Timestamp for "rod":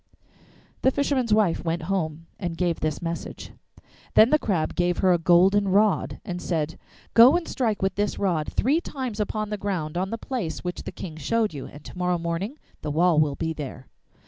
5.67-6.19, 8.17-8.51